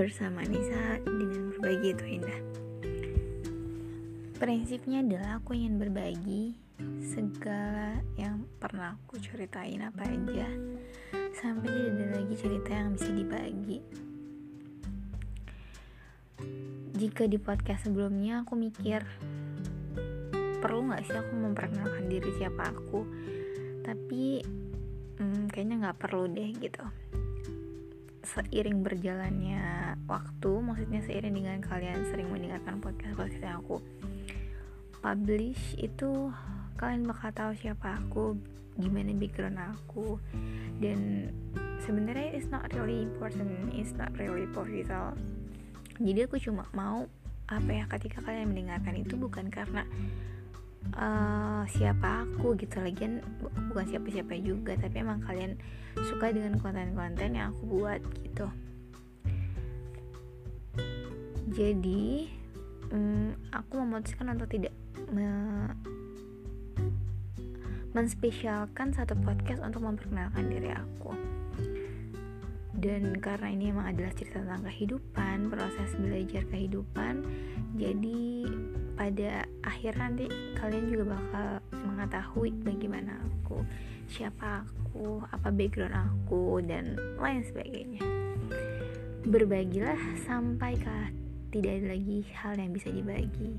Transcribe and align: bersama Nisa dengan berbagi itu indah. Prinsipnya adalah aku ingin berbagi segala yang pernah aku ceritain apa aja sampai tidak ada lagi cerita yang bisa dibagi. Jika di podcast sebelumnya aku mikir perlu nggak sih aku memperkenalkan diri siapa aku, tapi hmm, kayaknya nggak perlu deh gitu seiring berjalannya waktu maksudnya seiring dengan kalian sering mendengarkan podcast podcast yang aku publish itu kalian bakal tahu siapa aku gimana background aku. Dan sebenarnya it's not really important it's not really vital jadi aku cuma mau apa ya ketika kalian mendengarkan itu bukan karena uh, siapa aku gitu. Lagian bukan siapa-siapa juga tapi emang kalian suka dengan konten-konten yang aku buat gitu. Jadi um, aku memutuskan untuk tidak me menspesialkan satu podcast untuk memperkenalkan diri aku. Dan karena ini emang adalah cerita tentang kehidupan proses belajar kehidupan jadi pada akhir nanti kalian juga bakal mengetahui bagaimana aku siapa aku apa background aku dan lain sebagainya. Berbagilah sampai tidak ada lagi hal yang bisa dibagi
bersama 0.00 0.44
Nisa 0.44 1.00
dengan 1.04 1.52
berbagi 1.56 1.88
itu 1.92 2.04
indah. 2.20 2.40
Prinsipnya 4.36 5.00
adalah 5.00 5.30
aku 5.40 5.56
ingin 5.56 5.80
berbagi 5.80 6.56
segala 7.00 8.00
yang 8.20 8.48
pernah 8.60 8.96
aku 8.96 9.16
ceritain 9.20 9.80
apa 9.80 10.04
aja 10.04 10.48
sampai 11.32 11.68
tidak 11.68 11.92
ada 11.96 12.06
lagi 12.16 12.34
cerita 12.36 12.70
yang 12.72 12.90
bisa 12.96 13.10
dibagi. 13.12 13.78
Jika 16.96 17.24
di 17.24 17.40
podcast 17.40 17.88
sebelumnya 17.88 18.44
aku 18.44 18.56
mikir 18.56 19.00
perlu 20.60 20.92
nggak 20.92 21.08
sih 21.08 21.16
aku 21.16 21.32
memperkenalkan 21.40 22.04
diri 22.08 22.30
siapa 22.36 22.72
aku, 22.72 23.04
tapi 23.80 24.44
hmm, 25.20 25.48
kayaknya 25.52 25.88
nggak 25.88 26.00
perlu 26.00 26.24
deh 26.28 26.52
gitu 26.56 27.09
seiring 28.30 28.86
berjalannya 28.86 29.98
waktu 30.06 30.52
maksudnya 30.62 31.00
seiring 31.02 31.34
dengan 31.34 31.58
kalian 31.58 32.06
sering 32.10 32.30
mendengarkan 32.30 32.78
podcast 32.78 33.18
podcast 33.18 33.42
yang 33.42 33.58
aku 33.58 33.82
publish 35.02 35.74
itu 35.80 36.30
kalian 36.78 37.08
bakal 37.08 37.30
tahu 37.34 37.52
siapa 37.58 37.98
aku 38.00 38.38
gimana 38.80 39.12
background 39.12 39.60
aku. 39.60 40.16
Dan 40.80 41.28
sebenarnya 41.84 42.36
it's 42.36 42.48
not 42.52 42.68
really 42.76 43.02
important 43.02 43.72
it's 43.72 43.96
not 43.96 44.12
really 44.20 44.44
vital 44.46 45.16
jadi 46.00 46.28
aku 46.28 46.36
cuma 46.40 46.68
mau 46.76 47.08
apa 47.50 47.70
ya 47.72 47.84
ketika 47.90 48.22
kalian 48.22 48.52
mendengarkan 48.52 48.94
itu 49.00 49.18
bukan 49.18 49.50
karena 49.50 49.82
uh, 50.96 51.62
siapa 51.70 52.26
aku 52.26 52.56
gitu. 52.56 52.80
Lagian 52.80 53.20
bukan 53.70 53.86
siapa-siapa 53.86 54.34
juga 54.42 54.74
tapi 54.76 55.02
emang 55.02 55.22
kalian 55.24 55.56
suka 56.08 56.32
dengan 56.32 56.58
konten-konten 56.58 57.36
yang 57.36 57.52
aku 57.54 57.62
buat 57.66 58.00
gitu. 58.24 58.46
Jadi 61.50 62.30
um, 62.94 63.34
aku 63.50 63.82
memutuskan 63.82 64.34
untuk 64.34 64.50
tidak 64.50 64.74
me 65.10 65.28
menspesialkan 67.90 68.94
satu 68.94 69.18
podcast 69.18 69.58
untuk 69.66 69.82
memperkenalkan 69.82 70.46
diri 70.46 70.70
aku. 70.70 71.10
Dan 72.70 73.18
karena 73.18 73.50
ini 73.50 73.74
emang 73.74 73.92
adalah 73.92 74.14
cerita 74.14 74.40
tentang 74.40 74.62
kehidupan 74.62 75.50
proses 75.50 75.90
belajar 75.98 76.46
kehidupan 76.48 77.26
jadi 77.76 78.46
pada 79.00 79.48
akhir 79.64 79.96
nanti 79.96 80.28
kalian 80.60 80.92
juga 80.92 81.16
bakal 81.16 81.46
mengetahui 81.72 82.52
bagaimana 82.60 83.16
aku 83.16 83.64
siapa 84.12 84.60
aku 84.60 85.24
apa 85.32 85.48
background 85.48 85.96
aku 85.96 86.60
dan 86.68 87.00
lain 87.16 87.40
sebagainya. 87.40 88.04
Berbagilah 89.24 89.96
sampai 90.28 90.76
tidak 91.48 91.80
ada 91.80 91.96
lagi 91.96 92.28
hal 92.36 92.60
yang 92.60 92.76
bisa 92.76 92.92
dibagi 92.92 93.56